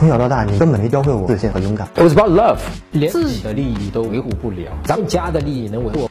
[0.00, 1.86] 从小到大，你根本没教会我自信和勇敢。
[1.94, 2.56] It was about love，
[2.90, 6.08] 连自己的利益都维护不了，咱们家的利益能维护？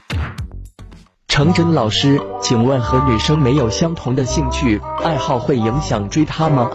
[1.28, 6.70] 程真老师，请问和女生没有相同的兴趣爱好会影响追她吗？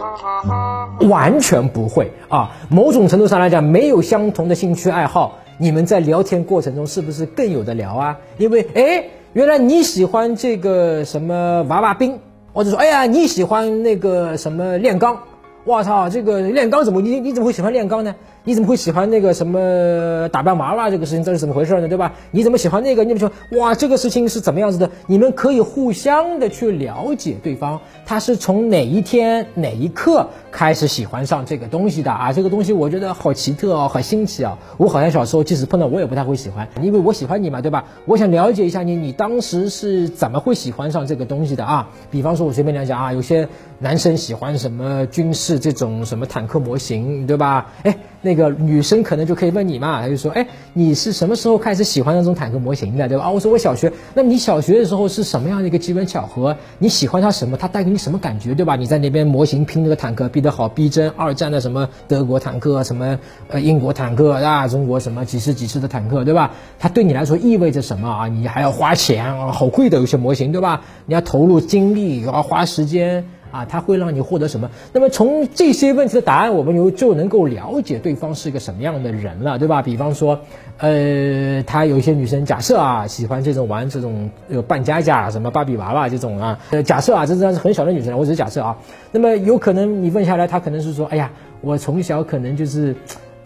[1.09, 2.51] 完全不会啊！
[2.67, 8.17] 某种程度上来讲，没有相同的兴趣爱好，你们在聊天过程中是不是更有的聊啊？
[8.37, 12.19] 因为哎，原来你喜欢这个什么娃娃兵，
[12.51, 15.19] 或者说哎呀你喜欢那个什么炼钢，
[15.65, 18.13] 我操，这个炼钢怎么你你怎么会喜欢炼钢呢？
[18.43, 21.23] 你怎么会喜欢那个什么打扮娃娃这个事情？
[21.23, 21.87] 这是怎么回事呢？
[21.87, 22.13] 对吧？
[22.29, 23.03] 你怎么喜欢那个？
[23.03, 23.73] 你怎么说哇？
[23.73, 24.91] 这个事情是怎么样子的？
[25.07, 32.31] 你们可以互相的去了解对方，他是从哪一天哪一刻开始喜欢上这个东西的啊？
[32.31, 34.59] 这个东西我觉得好奇特哦，好新奇啊！
[34.77, 37.85] 我好像小时候即使碰到我也不太会喜欢，因为我喜欢你嘛，对吧？
[38.05, 41.89] 我想了解一下你，你当时是怎么会喜欢上这个东西的啊？
[42.11, 43.47] 比方说，我随便讲讲啊，有些
[43.79, 47.71] 男生喜欢什么军事这种什么坦克模型，对吧？
[47.83, 47.95] 哎。
[48.21, 53.25] 那个女生可能就可以问你嘛，她就说，哎，你是什么时候开始喜欢那种坦克模型的，对吧？
[53.25, 56.57] 啊，我说我小学，那你小学的时候是什么样的一个机缘巧合？
[56.79, 57.55] 你喜欢它什么？
[57.55, 58.75] 它带给你什么感觉，对吧？
[58.75, 63.19] 你在那边模型拼那个坦克，逼得好逼真，二战的什么德国坦克，什么
[63.49, 66.49] 呃英国坦克啊，中国什么几十几十的坦克，对吧？
[66.79, 68.27] 它对你来说意味着什么啊？
[68.27, 70.81] 你还要花钱啊，好贵的有些模型，对吧？
[71.05, 73.23] 你要投入精力，要花时间。
[73.55, 74.69] 啊，他会让你获得什么？
[74.91, 79.81] 那么从这些问题的答案，我们就就能够了解对方是一个什么样的人了，对吧？
[79.81, 80.41] 比方说，
[80.77, 88.77] 呃，他有一些女生，假设啊，喜欢这种玩这种呃扮家家什么芭比娃娃这种啊，呃，假设啊，这是很小的女生，我只是假设啊。
[89.13, 91.31] 那么有可能你问下来，他可能是说，哎呀，
[91.61, 92.93] 我从小可能就是。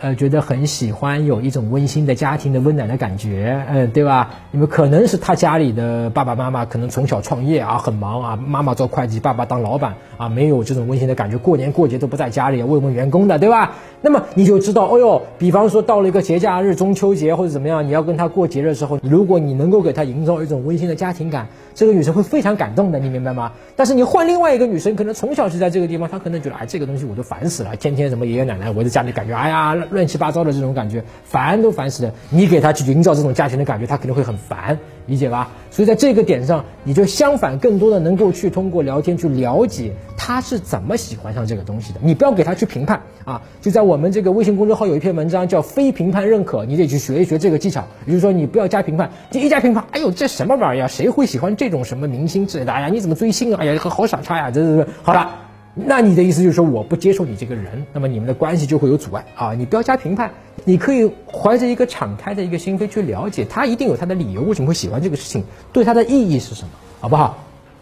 [0.02, 4.30] 呃，觉得很喜欢有一种温馨的家庭的温暖的感觉，嗯，对吧？
[4.52, 13.74] 你们可能是他家里的爸爸妈妈，可能从小创业啊，很忙啊，妈妈做会计，爸爸当老板啊，没有这种温馨的感觉，过年过节都不在家里慰问员工的，对吧？
[14.02, 23.52] 那么你就知道，哦哟，比方说到了一个节假日，中秋节或者怎么样，你要跟他过节的时候，如果你能够给他营造一种温馨的家庭感，这个女生会非常感动的，你明白吗？
[23.76, 29.76] 但是你换另外一个女生，可能从小就在这个地方，她可能觉得，哎，这个东西我都烦死了，天天什么爷爷奶奶围在家里，感觉，哎呀。
[29.92, 32.12] 乱七八糟的这种感觉，烦都烦死了。
[32.30, 34.78] 你给他去营造这种家庭的感觉，他肯定会很烦，
[35.10, 35.50] 理解吧？
[35.72, 42.00] 所以在这个点上，你就相反，更多的能够去通过聊天去了解他是怎么喜欢上这个东西的。
[42.04, 43.42] 你不要给他去评判啊！
[43.60, 47.84] 就在我们这个微信公众号有一篇文章叫“非评判认可”，你得去学一学这个技巧。
[48.06, 50.88] 也就是说，你不要加评判，你一加评判，哎呦，这什么玩意儿？
[50.88, 52.72] 谁会喜欢这种什么明星之类的？
[52.72, 53.58] 哎呀，你怎么追星啊？
[53.60, 54.52] 哎呀，好傻叉呀！
[54.52, 55.49] 这这这，好了。
[55.86, 59.54] 那你的意思就是说我不接受你这个人，那么你们的关系就会有阻碍啊！
[59.54, 60.32] 你不要加评判，
[60.66, 66.70] 你可以怀着一个敞开的一个心扉去了解他，一定有他的理由，为什么会喜欢这个事情，对他的意义是什么，
[67.00, 67.38] 好不好？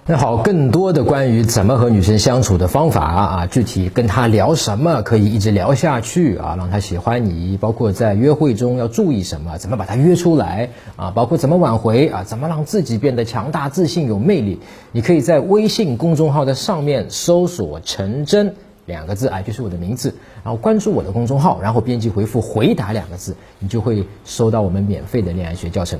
[0.10, 14.62] 那好，更多的关于怎么和女生相处的方法啊，具体跟她聊什么可以一直聊下去啊，让她喜欢你，包括在约会中要注意什么，怎么把她约出来啊，包括怎么挽回啊，怎么让自己变得强大、自信、有魅力，
[14.94, 18.56] 你可以在微信公众号的上面搜索“陈真”
[18.88, 26.00] 两个字啊，就是我的名字，然后关注我的公众号，然后编辑回复“回答”两个字，你就会收到我们免费的恋爱学教程。